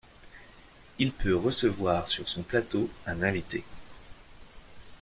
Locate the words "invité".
3.21-3.63